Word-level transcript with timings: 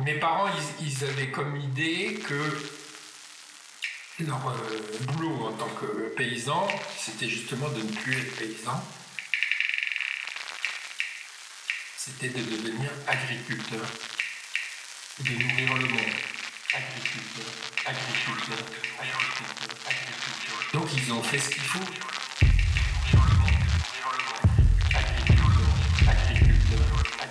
Mes 0.00 0.14
parents, 0.14 0.48
ils, 0.80 1.04
avaient 1.04 1.28
comme 1.28 1.54
idée 1.56 2.18
que 2.26 2.34
leur 4.20 4.48
euh, 4.48 5.04
boulot 5.12 5.48
en 5.48 5.52
tant 5.52 5.68
que 5.68 6.08
paysan, 6.16 6.66
c'était 6.98 7.28
justement 7.28 7.68
de 7.68 7.82
ne 7.82 7.92
plus 7.92 8.16
être 8.16 8.36
paysan. 8.36 8.82
C'était 11.98 12.28
de 12.28 12.42
devenir 12.42 12.90
agriculteur, 13.06 13.86
de 15.20 15.30
nourrir 15.30 15.74
le 15.74 15.88
monde. 15.88 16.00
Agriculteur, 16.74 17.52
agriculteur, 17.84 18.66
agriculteur, 18.98 19.76
agriculteur. 19.86 20.72
Donc 20.72 20.88
ils 20.96 21.12
ont 21.12 21.22
fait 21.22 21.38
ce 21.38 21.50
qu'il 21.50 21.62
faut. 21.62 21.92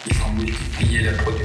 Ils 0.05 0.21
ont 0.23 0.29
multiplié 0.33 1.01
la 1.01 1.13
productivité 1.13 1.40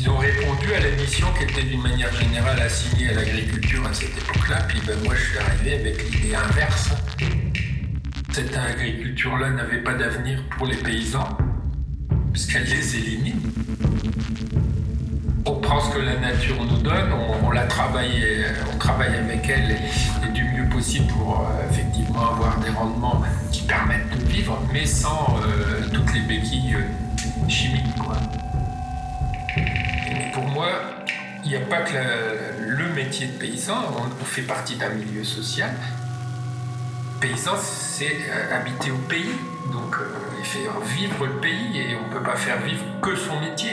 Ils 0.00 0.08
ont 0.08 0.16
répondu 0.16 0.72
à 0.74 0.80
la 0.80 0.90
mission 0.90 1.26
qui 1.36 1.42
était 1.42 1.62
d'une 1.62 1.82
manière 1.82 2.14
générale 2.14 2.60
assignée 2.60 3.08
à 3.08 3.14
l'agriculture 3.14 3.84
à 3.84 3.92
cette 3.92 4.16
époque-là. 4.16 4.62
Puis 4.68 4.80
ben, 4.86 4.96
moi, 5.04 5.14
je 5.16 5.24
suis 5.24 5.38
arrivé 5.38 5.74
avec 5.74 6.10
l'idée 6.10 6.34
inverse. 6.36 6.90
Cette 8.32 8.56
agriculture-là 8.56 9.50
n'avait 9.50 9.82
pas 9.82 9.94
d'avenir 9.94 10.40
pour 10.56 10.66
les 10.66 10.76
paysans, 10.76 11.36
puisqu'elle 12.32 12.64
les 12.64 12.96
élimine 12.96 13.40
on 15.48 15.54
prend 15.60 15.80
ce 15.80 15.94
que 15.94 16.00
la 16.00 16.16
nature 16.18 16.62
nous 16.62 16.78
donne, 16.78 17.10
on, 17.42 17.50
la 17.50 17.66
travaille, 17.66 18.44
on 18.72 18.76
travaille 18.76 19.16
avec 19.16 19.48
elle 19.48 19.70
et, 19.70 20.32
du 20.32 20.44
mieux 20.44 20.68
possible 20.68 21.06
pour 21.06 21.40
euh, 21.40 21.70
effectivement 21.70 22.32
avoir 22.32 22.58
des 22.60 22.70
rendements 22.70 23.22
qui 23.50 23.62
permettent 23.62 24.10
de 24.10 24.24
vivre, 24.26 24.60
mais 24.72 24.84
sans 24.84 25.38
euh, 25.42 25.86
toutes 25.92 26.12
les 26.12 26.20
béquilles 26.20 26.74
euh, 26.74 27.48
chimiques. 27.48 27.94
Quoi. 27.98 28.16
Moi, 30.58 30.72
il 31.44 31.50
n'y 31.50 31.56
a 31.56 31.60
pas 31.60 31.82
que 31.82 31.96
le 32.66 32.88
métier 32.92 33.28
de 33.28 33.38
paysan, 33.38 33.76
on, 33.96 34.24
fait 34.24 34.42
partie 34.42 34.74
d'un 34.74 34.88
milieu 34.88 35.22
social. 35.22 35.70
Paysan, 37.20 37.52
c'est 37.56 38.16
habiter 38.52 38.90
au 38.90 38.98
pays, 39.08 39.30
donc 39.72 39.94
il 40.36 40.44
faire 40.44 40.80
vivre 40.80 41.26
le 41.26 41.34
pays 41.34 41.78
et 41.78 41.94
on 41.94 42.08
ne 42.08 42.12
peut 42.12 42.24
pas 42.24 42.34
faire 42.34 42.60
vivre 42.62 42.82
que 43.00 43.14
son 43.14 43.38
métier. 43.38 43.70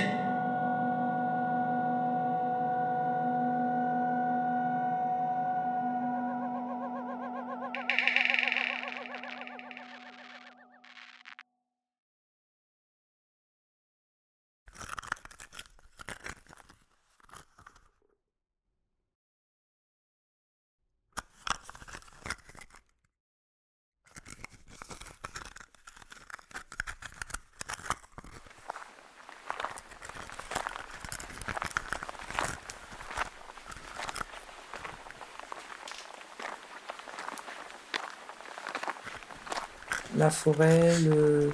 La 40.17 40.29
forêt, 40.29 40.93
euh, 41.07 41.49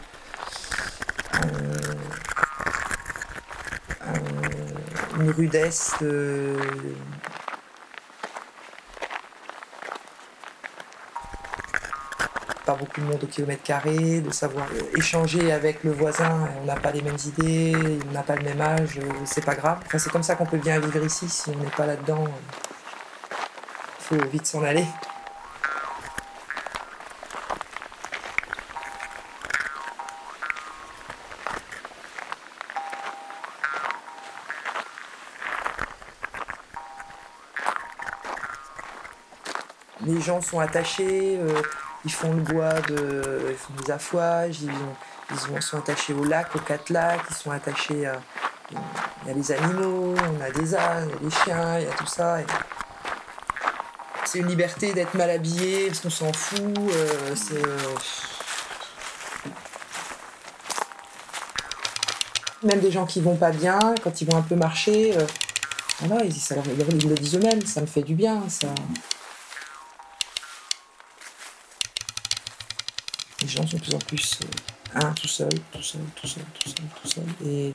euh, 1.35 1.97
une 5.19 5.31
rudesse, 5.31 5.95
pas 12.65 12.75
beaucoup 12.75 13.01
de 13.01 13.05
monde 13.05 13.23
au 13.23 13.27
kilomètre 13.27 13.63
carré, 13.63 14.21
de 14.21 14.31
savoir 14.31 14.67
échanger 14.95 15.51
avec 15.51 15.83
le 15.83 15.91
voisin, 15.91 16.47
on 16.61 16.65
n'a 16.65 16.75
pas 16.75 16.91
les 16.91 17.01
mêmes 17.01 17.17
idées, 17.25 17.71
il 17.71 18.11
n'a 18.11 18.21
pas 18.23 18.35
le 18.35 18.43
même 18.43 18.61
âge, 18.61 18.99
c'est 19.25 19.43
pas 19.43 19.55
grave. 19.55 19.79
Enfin, 19.85 19.97
c'est 19.97 20.11
comme 20.11 20.23
ça 20.23 20.35
qu'on 20.35 20.45
peut 20.45 20.57
bien 20.57 20.79
vivre 20.79 21.03
ici, 21.03 21.27
si 21.27 21.49
on 21.49 21.55
n'est 21.55 21.71
pas 21.71 21.87
là-dedans, 21.87 22.25
il 23.99 24.17
faut 24.17 24.27
vite 24.29 24.45
s'en 24.45 24.63
aller. 24.63 24.85
Les 40.11 40.21
gens 40.21 40.41
sont 40.41 40.59
attachés, 40.59 41.37
euh, 41.39 41.61
ils 42.05 42.11
font 42.11 42.33
le 42.33 42.41
bois, 42.41 42.79
de, 42.81 43.47
ils 43.49 43.55
font 43.55 43.73
des 43.83 43.91
affouages, 43.91 44.59
ils, 44.61 45.61
sont 45.61 45.77
attachés 45.77 46.13
au 46.13 46.23
lac, 46.23 46.55
aux 46.55 46.59
quatre 46.59 46.89
lacs, 46.89 47.21
ils 47.29 47.35
sont 47.35 47.51
attachés 47.51 48.05
à. 48.05 48.19
Il 49.23 49.27
y 49.27 49.31
a 49.31 49.33
les 49.33 49.51
animaux, 49.51 50.15
on 50.15 50.41
a 50.41 50.49
des 50.49 50.73
ânes, 50.73 51.09
des 51.21 51.29
chiens, 51.29 51.77
il 51.77 51.83
y 51.83 51.87
a 51.87 51.91
tout 51.91 52.07
ça. 52.07 52.37
C'est 54.23 54.39
une 54.39 54.47
liberté 54.47 54.93
d'être 54.93 55.13
mal 55.13 55.29
habillé 55.29 55.87
parce 55.87 55.99
qu'on 55.99 56.09
s'en 56.09 56.31
fout. 56.31 56.61
Euh, 56.77 57.35
euh, 57.51 57.65
même 62.63 62.79
des 62.79 62.91
gens 62.91 63.05
qui 63.05 63.19
vont 63.19 63.35
pas 63.35 63.51
bien, 63.51 63.79
quand 64.01 64.21
ils 64.21 64.29
vont 64.29 64.37
un 64.37 64.41
peu 64.41 64.55
marcher, 64.55 65.17
voilà, 65.99 66.23
ils, 66.23 66.33
ça 66.33 66.55
ils 66.65 67.09
le 67.09 67.15
disent 67.15 67.35
eux-mêmes, 67.35 67.65
ça 67.65 67.81
me 67.81 67.87
fait 67.87 68.03
du 68.03 68.15
bien. 68.15 68.41
Ça... 68.47 68.67
gens 73.51 73.67
sont 73.67 73.77
de 73.77 73.81
plus 73.81 73.95
en 73.95 73.99
plus 73.99 74.39
euh, 74.95 75.13
tout 75.15 75.27
seul, 75.27 75.49
tout 75.71 75.81
seul, 75.81 76.01
tout 76.15 76.27
seul, 76.27 76.43
tout 76.59 76.69
seul, 76.69 76.85
tout 77.01 77.07
seul. 77.07 77.23
Et, 77.45 77.73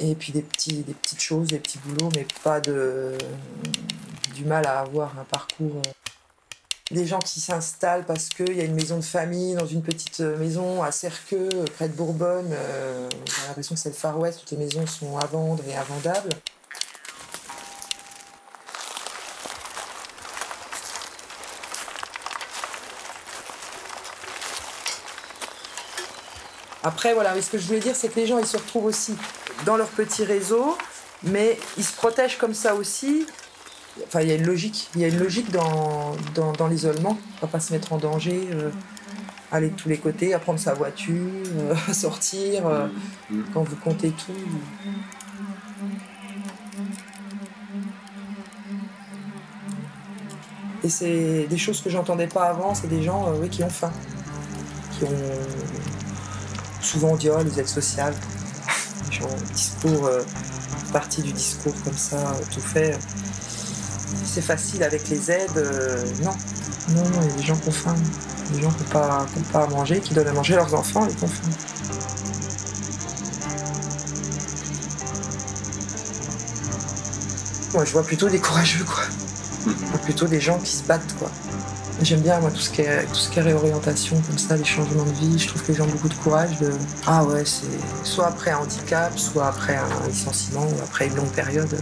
et 0.00 0.14
puis 0.14 0.32
des, 0.32 0.42
petits, 0.42 0.82
des 0.82 0.94
petites 0.94 1.20
choses, 1.20 1.48
des 1.48 1.58
petits 1.58 1.78
boulots, 1.78 2.10
mais 2.14 2.26
pas 2.42 2.60
de, 2.60 3.16
du 4.34 4.44
mal 4.44 4.66
à 4.66 4.80
avoir 4.80 5.18
un 5.18 5.24
parcours. 5.24 5.82
Euh. 5.86 5.90
Des 6.90 7.06
gens 7.06 7.18
qui 7.18 7.40
s'installent 7.40 8.04
parce 8.04 8.28
qu'il 8.28 8.52
y 8.52 8.60
a 8.60 8.64
une 8.64 8.74
maison 8.74 8.96
de 8.96 9.04
famille 9.04 9.54
dans 9.54 9.66
une 9.66 9.82
petite 9.82 10.20
maison 10.20 10.82
à 10.82 10.92
Cerqueux, 10.92 11.64
près 11.76 11.88
de 11.88 11.94
Bourbonne. 11.94 12.50
Euh, 12.52 13.08
j'ai 13.24 13.46
l'impression 13.46 13.74
que 13.74 13.80
c'est 13.80 13.88
le 13.88 13.94
Far 13.94 14.18
West, 14.18 14.40
toutes 14.40 14.50
les 14.50 14.58
maisons 14.58 14.86
sont 14.86 15.16
à 15.16 15.26
vendre 15.26 15.64
et 15.66 15.74
invendables. 15.74 16.30
Après, 26.84 27.14
voilà, 27.14 27.40
ce 27.40 27.50
que 27.50 27.56
je 27.56 27.66
voulais 27.66 27.80
dire, 27.80 27.96
c'est 27.96 28.08
que 28.08 28.20
les 28.20 28.26
gens, 28.26 28.38
ils 28.38 28.46
se 28.46 28.58
retrouvent 28.58 28.84
aussi 28.84 29.16
dans 29.64 29.78
leur 29.78 29.88
petit 29.88 30.22
réseau, 30.22 30.76
mais 31.22 31.58
ils 31.78 31.84
se 31.84 31.96
protègent 31.96 32.36
comme 32.36 32.52
ça 32.52 32.74
aussi. 32.74 33.26
Enfin, 34.06 34.20
il 34.20 34.28
y 34.28 34.32
a 34.32 34.34
une 34.34 34.44
logique. 34.44 34.90
Il 34.94 35.00
y 35.00 35.04
a 35.04 35.08
une 35.08 35.18
logique 35.18 35.50
dans, 35.50 36.14
dans, 36.34 36.66
l'isolement. 36.68 37.16
On 37.38 37.46
va 37.46 37.48
pas 37.50 37.60
se 37.60 37.72
mettre 37.72 37.94
en 37.94 37.96
danger, 37.96 38.48
euh, 38.52 38.68
aller 39.50 39.70
de 39.70 39.76
tous 39.76 39.88
les 39.88 39.96
côtés, 39.96 40.34
à 40.34 40.38
prendre 40.38 40.58
sa 40.58 40.74
voiture, 40.74 41.14
euh, 41.56 41.74
sortir, 41.94 42.66
euh, 42.66 42.86
quand 43.54 43.62
vous 43.62 43.76
comptez 43.76 44.10
tout. 44.10 44.32
Et 50.82 50.90
c'est 50.90 51.46
des 51.48 51.56
choses 51.56 51.80
que 51.80 51.88
j'entendais 51.88 52.26
pas 52.26 52.44
avant, 52.44 52.74
c'est 52.74 52.88
des 52.88 53.02
gens 53.02 53.32
oui, 53.40 53.48
qui 53.48 53.64
ont 53.64 53.70
faim, 53.70 53.90
qui 54.98 55.04
ont 55.04 55.08
souvent 56.84 57.12
on 57.12 57.16
dit 57.16 57.28
oh 57.30 57.42
les 57.42 57.58
aides 57.58 57.68
sociales, 57.68 58.14
genre 59.10 59.28
discours, 59.52 60.06
euh, 60.06 60.22
partie 60.92 61.22
du 61.22 61.32
discours 61.32 61.74
comme 61.84 61.96
ça, 61.96 62.16
euh, 62.16 62.44
tout 62.52 62.60
fait. 62.60 62.98
C'est 64.24 64.42
facile 64.42 64.82
avec 64.82 65.08
les 65.08 65.30
aides, 65.30 65.56
euh, 65.56 66.04
non. 66.22 66.34
Non, 66.90 67.08
non, 67.08 67.20
il 67.22 67.30
y 67.30 67.32
a 67.32 67.36
des 67.36 67.42
gens 67.42 67.56
qui 67.56 67.68
ont 67.68 67.72
faim. 67.72 67.94
Des 68.52 68.62
gens 68.62 68.70
qui 68.70 68.82
n'ont 68.82 68.90
pas, 68.90 69.26
pas 69.52 69.64
à 69.64 69.66
manger, 69.68 70.00
qui 70.00 70.12
donnent 70.12 70.28
à 70.28 70.32
manger 70.32 70.54
leurs 70.54 70.74
enfants 70.74 71.06
et 71.06 71.14
qui 71.14 71.24
ont. 71.24 71.30
Moi, 77.72 77.84
je 77.84 77.92
vois 77.92 78.02
plutôt 78.02 78.28
des 78.28 78.38
courageux, 78.38 78.84
quoi. 78.84 79.04
Je 79.66 79.86
vois 79.86 80.00
plutôt 80.00 80.26
des 80.26 80.40
gens 80.40 80.58
qui 80.58 80.76
se 80.76 80.82
battent, 80.82 81.14
quoi. 81.18 81.30
J'aime 82.02 82.20
bien 82.20 82.40
moi 82.40 82.50
tout 82.50 82.60
ce 82.60 82.70
qui 82.70 82.82
est 82.82 83.04
tout 83.06 83.14
ce 83.14 83.30
qui 83.30 83.38
est 83.38 83.42
réorientation 83.42 84.20
comme 84.26 84.38
ça, 84.38 84.56
les 84.56 84.64
changements 84.64 85.04
de 85.04 85.12
vie. 85.12 85.38
Je 85.38 85.48
trouve 85.48 85.62
que 85.62 85.68
les 85.68 85.78
gens 85.78 85.84
ont 85.84 85.88
beaucoup 85.88 86.08
de 86.08 86.14
courage. 86.14 86.58
De... 86.58 86.72
Ah 87.06 87.24
ouais, 87.24 87.44
c'est 87.44 87.66
soit 88.02 88.26
après 88.26 88.50
un 88.50 88.58
handicap, 88.58 89.18
soit 89.18 89.46
après 89.46 89.76
un 89.76 90.08
licenciement 90.08 90.66
ou 90.66 90.82
après 90.82 91.06
une 91.06 91.16
longue 91.16 91.32
période. 91.32 91.78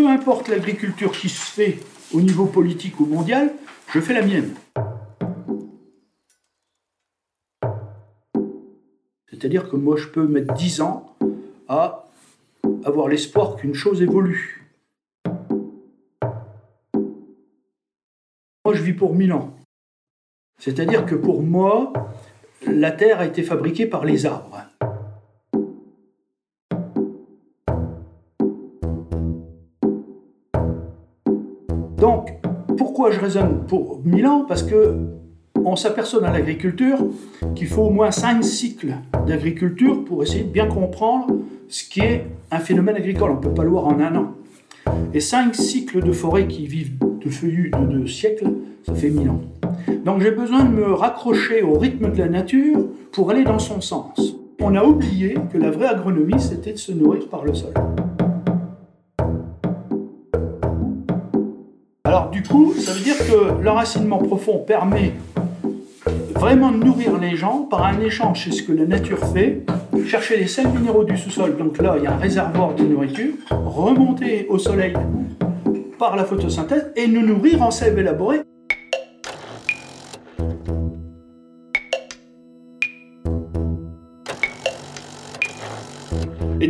Peu 0.00 0.08
importe 0.08 0.48
l'agriculture 0.48 1.12
qui 1.12 1.28
se 1.28 1.52
fait 1.52 1.78
au 2.14 2.22
niveau 2.22 2.46
politique 2.46 2.98
ou 3.00 3.04
mondial, 3.04 3.52
je 3.92 4.00
fais 4.00 4.14
la 4.14 4.22
mienne. 4.22 4.54
C'est-à-dire 9.28 9.68
que 9.68 9.76
moi, 9.76 9.98
je 9.98 10.06
peux 10.06 10.26
mettre 10.26 10.54
10 10.54 10.80
ans 10.80 11.14
à 11.68 12.06
avoir 12.84 13.08
l'espoir 13.08 13.56
qu'une 13.56 13.74
chose 13.74 14.00
évolue. 14.00 14.72
Moi, 18.64 18.72
je 18.72 18.82
vis 18.82 18.94
pour 18.94 19.14
1000 19.14 19.34
ans. 19.34 19.54
C'est-à-dire 20.58 21.04
que 21.04 21.14
pour 21.14 21.42
moi, 21.42 21.92
la 22.66 22.90
Terre 22.90 23.20
a 23.20 23.26
été 23.26 23.42
fabriquée 23.42 23.84
par 23.84 24.06
les 24.06 24.24
arbres. 24.24 24.62
Donc, 32.00 32.30
pourquoi 32.78 33.10
je 33.10 33.20
raisonne 33.20 33.66
pour 33.68 34.00
1000 34.04 34.26
ans 34.26 34.44
Parce 34.48 34.62
que 34.62 34.96
on 35.62 35.76
s'aperçoit 35.76 36.20
dans 36.20 36.30
l'agriculture 36.30 36.98
qu'il 37.54 37.66
faut 37.66 37.82
au 37.82 37.90
moins 37.90 38.10
5 38.10 38.42
cycles 38.42 38.94
d'agriculture 39.26 40.02
pour 40.06 40.22
essayer 40.22 40.44
de 40.44 40.48
bien 40.48 40.66
comprendre 40.66 41.36
ce 41.68 41.84
qui 41.84 42.00
est 42.00 42.26
un 42.50 42.58
phénomène 42.58 42.96
agricole. 42.96 43.32
On 43.32 43.34
ne 43.34 43.40
peut 43.40 43.52
pas 43.52 43.64
le 43.64 43.68
voir 43.68 43.86
en 43.86 44.00
un 44.00 44.16
an. 44.16 44.32
Et 45.12 45.20
5 45.20 45.54
cycles 45.54 46.02
de 46.02 46.12
forêt 46.12 46.46
qui 46.46 46.66
vivent 46.66 46.96
de 47.22 47.28
feuillus 47.28 47.70
de 47.78 47.84
deux 47.84 48.06
siècles, 48.06 48.50
ça 48.86 48.94
fait 48.94 49.10
1000 49.10 49.28
ans. 49.28 49.42
Donc 50.06 50.22
j'ai 50.22 50.30
besoin 50.30 50.64
de 50.64 50.70
me 50.70 50.94
raccrocher 50.94 51.62
au 51.62 51.78
rythme 51.78 52.10
de 52.10 52.18
la 52.18 52.28
nature 52.28 52.78
pour 53.12 53.30
aller 53.30 53.44
dans 53.44 53.58
son 53.58 53.82
sens. 53.82 54.36
On 54.62 54.74
a 54.74 54.82
oublié 54.82 55.36
que 55.52 55.58
la 55.58 55.70
vraie 55.70 55.88
agronomie, 55.88 56.40
c'était 56.40 56.72
de 56.72 56.78
se 56.78 56.92
nourrir 56.92 57.28
par 57.28 57.44
le 57.44 57.52
sol. 57.52 57.74
Du 62.32 62.42
coup, 62.42 62.74
ça 62.74 62.92
veut 62.92 63.00
dire 63.00 63.18
que 63.18 63.62
l'enracinement 63.62 64.18
profond 64.18 64.58
permet 64.58 65.12
vraiment 66.34 66.70
de 66.70 66.76
nourrir 66.76 67.18
les 67.18 67.36
gens 67.36 67.66
par 67.70 67.84
un 67.84 68.00
échange, 68.00 68.44
c'est 68.44 68.52
ce 68.52 68.62
que 68.62 68.72
la 68.72 68.86
nature 68.86 69.18
fait, 69.18 69.62
chercher 70.06 70.36
les 70.36 70.46
sels 70.46 70.68
minéraux 70.68 71.04
du 71.04 71.16
sous-sol, 71.16 71.56
donc 71.56 71.78
là 71.78 71.96
il 71.98 72.04
y 72.04 72.06
a 72.06 72.12
un 72.12 72.16
réservoir 72.16 72.74
de 72.74 72.84
nourriture, 72.84 73.34
remonter 73.50 74.46
au 74.48 74.58
soleil 74.58 74.94
par 75.98 76.16
la 76.16 76.24
photosynthèse 76.24 76.92
et 76.96 77.06
nous 77.06 77.20
nourrir 77.26 77.62
en 77.62 77.70
sève 77.70 77.98
élaborée. 77.98 78.40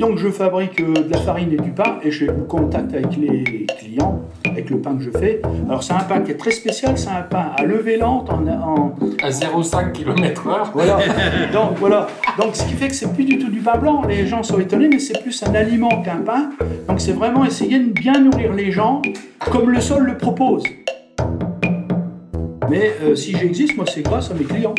Donc 0.00 0.18
je 0.18 0.28
fabrique 0.28 0.80
euh, 0.80 0.94
de 0.94 1.12
la 1.12 1.20
farine 1.20 1.52
et 1.52 1.56
du 1.56 1.70
pain 1.70 1.98
et 2.02 2.10
je 2.10 2.24
contact 2.24 2.94
avec 2.94 3.16
les 3.18 3.66
clients, 3.78 4.22
avec 4.46 4.70
le 4.70 4.78
pain 4.78 4.96
que 4.96 5.02
je 5.02 5.10
fais. 5.10 5.42
Alors 5.68 5.82
c'est 5.82 5.92
un 5.92 6.00
pain 6.00 6.20
qui 6.20 6.32
est 6.32 6.36
très 6.36 6.50
spécial, 6.50 6.96
c'est 6.96 7.10
un 7.10 7.22
pain 7.22 7.52
à 7.56 7.62
levée 7.64 7.98
lente 7.98 8.30
en... 8.30 8.46
en... 8.48 8.94
À 9.22 9.28
0,5 9.28 9.92
km/h. 9.92 10.70
Voilà. 10.72 10.98
donc 11.52 11.76
voilà. 11.78 12.08
Donc 12.38 12.56
ce 12.56 12.64
qui 12.64 12.72
fait 12.72 12.88
que 12.88 12.94
c'est 12.94 13.12
plus 13.12 13.24
du 13.24 13.38
tout 13.38 13.50
du 13.50 13.60
pain 13.60 13.76
blanc. 13.76 14.02
Les 14.08 14.26
gens 14.26 14.42
sont 14.42 14.58
étonnés, 14.58 14.88
mais 14.88 14.98
c'est 14.98 15.20
plus 15.22 15.42
un 15.42 15.54
aliment 15.54 16.02
qu'un 16.02 16.22
pain. 16.22 16.50
Donc 16.88 17.00
c'est 17.00 17.12
vraiment 17.12 17.44
essayer 17.44 17.78
de 17.78 17.92
bien 17.92 18.18
nourrir 18.18 18.54
les 18.54 18.72
gens 18.72 19.02
comme 19.50 19.70
le 19.70 19.80
sol 19.80 20.04
le 20.04 20.16
propose. 20.16 20.64
Mais 22.70 22.92
euh, 23.02 23.14
si 23.14 23.36
j'existe, 23.36 23.76
moi 23.76 23.84
c'est 23.86 24.02
grâce 24.02 24.30
à 24.30 24.34
mes 24.34 24.44
clients. 24.44 24.74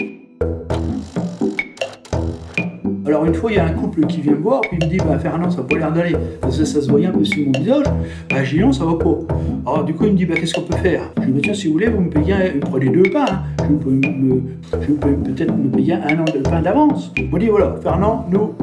Alors 3.12 3.26
une 3.26 3.34
fois, 3.34 3.52
il 3.52 3.56
y 3.58 3.60
a 3.60 3.66
un 3.66 3.74
couple 3.74 4.06
qui 4.06 4.22
vient 4.22 4.32
me 4.32 4.38
voir, 4.38 4.62
puis 4.62 4.78
il 4.80 4.86
me 4.86 4.90
dit 4.90 4.98
bah, 4.98 5.20
Fernand, 5.20 5.52
ça 5.52 5.58
n'a 5.58 5.64
pas 5.64 5.78
l'air 5.78 5.92
d'aller. 5.92 6.16
Ça, 6.50 6.66
ça, 6.66 6.82
se 6.82 6.90
voyait 6.90 7.08
un 7.08 7.12
peu 7.12 7.26
sur 7.26 7.46
mon 7.46 7.52
visage. 7.60 7.84
Bah, 8.30 8.42
j'ai 8.42 8.62
ça 8.72 8.86
va 8.86 8.96
pas. 8.96 9.18
Alors 9.66 9.84
du 9.84 9.94
coup, 9.94 10.06
il 10.06 10.14
me 10.14 10.18
dit 10.18 10.26
bah, 10.26 10.36
qu'est-ce 10.40 10.54
qu'on 10.54 10.62
peut 10.62 10.78
faire? 10.78 11.12
Je 11.20 11.26
lui 11.26 11.34
dis 11.34 11.42
tiens, 11.42 11.54
si 11.54 11.68
vous 11.68 11.74
voulez, 11.74 11.90
vous 11.90 12.00
me 12.00 12.10
payez, 12.10 12.52
vous 12.54 12.70
prenez 12.72 12.88
deux 12.88 13.10
pains. 13.12 13.26
Hein. 13.30 13.44
Je 13.60 14.94
peux 14.94 15.14
peut-être 15.16 15.54
me 15.54 15.70
payer 15.70 15.96
un 15.96 16.20
an 16.20 16.24
de 16.24 16.40
pain 16.40 16.62
d'avance. 16.62 17.12
Me 17.18 17.38
dit 17.38 17.48
voilà, 17.48 17.76
Fernand, 17.84 18.28
nous, 18.32 18.54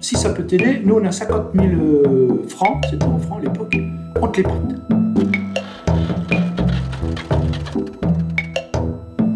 si 0.00 0.16
ça 0.16 0.30
peut 0.30 0.44
t'aider, 0.44 0.82
nous 0.84 0.96
on 0.96 1.04
a 1.04 1.12
50 1.12 1.52
000 1.54 1.66
euh, 1.66 2.44
francs, 2.48 2.84
c'était 2.90 3.04
en 3.04 3.20
francs 3.20 3.38
à 3.38 3.42
l'époque, 3.42 3.76
on 4.20 4.26
te 4.26 4.38
les 4.38 4.42
prête. 4.42 4.58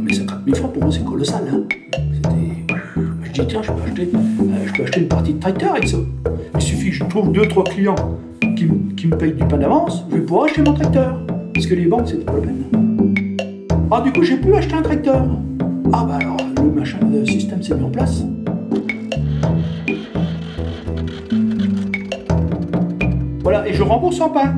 Mais 0.03 0.15
50 0.15 0.39
000 0.47 0.57
francs 0.57 0.73
pour 0.73 0.83
moi 0.83 0.93
c'est 0.93 1.05
colossal. 1.05 1.45
Hein. 1.49 2.08
Tiens, 3.47 3.63
je 3.63 3.71
peux 3.71 3.83
acheter 3.83 4.09
je 4.11 4.73
peux 4.73 4.83
acheter 4.83 5.01
une 5.01 5.09
partie 5.09 5.33
de 5.33 5.39
tracteur 5.39 5.71
avec 5.73 5.87
ça. 5.89 5.99
Il 6.55 6.61
suffit 6.61 6.91
que 6.91 6.97
je 6.97 7.05
trouve 7.05 7.31
deux, 7.31 7.47
trois 7.47 7.63
clients 7.65 7.95
qui, 8.57 8.67
me 8.67 9.17
payent 9.17 9.33
du 9.33 9.45
pain 9.45 9.59
d'avance, 9.59 10.05
je 10.11 10.17
vais 10.17 10.23
pouvoir 10.23 10.47
acheter 10.47 10.63
mon 10.63 10.73
tracteur. 10.73 11.21
Parce 11.55 11.67
que 11.67 11.75
les 11.75 11.87
banques, 11.87 12.09
c'est 12.09 12.25
pas 12.25 12.33
la 12.33 12.41
peine. 12.41 12.65
Ah, 13.91 14.01
du 14.01 14.13
coup, 14.13 14.25
j'ai 14.25 14.37
pu 14.37 14.55
acheter 14.55 14.75
un 14.75 14.83
tracteur. 14.83 15.25
Ah, 15.93 16.05
bah 16.09 16.19
alors, 16.21 16.37
le 16.63 16.71
machin, 16.71 16.99
le 17.11 17.25
système 17.25 17.63
s'est 17.63 17.77
mis 17.77 17.85
en 17.85 17.91
place. 17.91 18.25
Voilà, 23.43 23.69
et 23.69 23.73
je 23.73 23.83
rembourse 23.83 24.21
en 24.21 24.31
pain. 24.31 24.55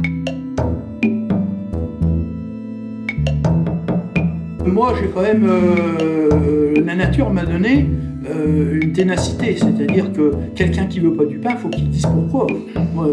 Moi, 4.64 4.94
j'ai 5.00 5.08
quand 5.08 5.22
même. 5.22 5.46
Euh, 5.46 6.82
la 6.84 6.94
nature 6.94 7.30
m'a 7.30 7.44
donné 7.44 7.86
euh, 8.30 8.80
une 8.80 8.92
ténacité, 8.92 9.56
c'est-à-dire 9.56 10.12
que 10.12 10.34
quelqu'un 10.54 10.86
qui 10.86 11.00
veut 11.00 11.12
pas 11.12 11.24
du 11.24 11.38
pain, 11.38 11.56
faut 11.56 11.68
qu'il 11.68 11.88
dise 11.90 12.06
pourquoi. 12.06 12.46
Moi, 12.94 13.08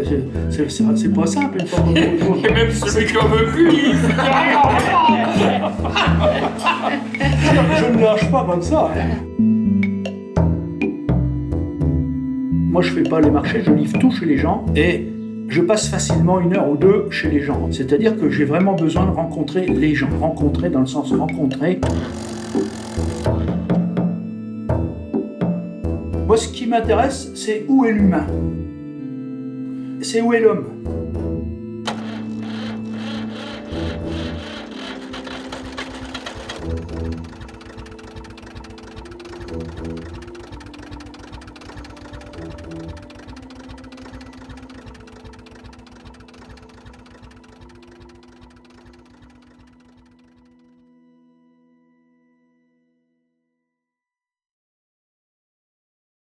c'est 0.49 1.13
pas 1.13 1.25
simple. 1.25 1.57
Une 1.89 1.97
Et 1.97 2.53
même 2.53 2.71
celui 2.71 3.05
qui 3.05 3.17
en 3.17 3.27
veut 3.27 3.45
plus, 3.47 3.69
il 3.71 3.93
Je 7.75 7.97
ne 7.97 8.01
lâche 8.01 8.31
pas 8.31 8.45
comme 8.49 8.61
ça. 8.61 8.91
Moi, 12.71 12.81
je 12.81 12.91
fais 12.91 13.03
pas 13.03 13.21
les 13.21 13.31
marchés, 13.31 13.63
je 13.65 13.71
livre 13.71 13.97
tout 13.97 14.11
chez 14.11 14.25
les 14.25 14.37
gens 14.37 14.65
et 14.75 15.07
je 15.49 15.61
passe 15.61 15.87
facilement 15.87 16.39
une 16.39 16.55
heure 16.55 16.69
ou 16.69 16.77
deux 16.77 17.07
chez 17.09 17.29
les 17.29 17.41
gens. 17.41 17.69
C'est-à-dire 17.71 18.17
que 18.17 18.29
j'ai 18.29 18.45
vraiment 18.45 18.73
besoin 18.73 19.05
de 19.05 19.11
rencontrer 19.11 19.65
les 19.65 19.95
gens. 19.95 20.09
Rencontrer 20.19 20.69
dans 20.69 20.81
le 20.81 20.85
sens 20.85 21.11
rencontrer. 21.13 21.79
Moi, 26.27 26.35
ce 26.35 26.49
qui 26.49 26.67
m'intéresse, 26.67 27.31
c'est 27.35 27.63
où 27.69 27.85
est 27.85 27.93
l'humain. 27.93 28.27
C'est 30.01 30.19
où 30.19 30.33
est 30.33 30.41
l'homme. 30.41 30.77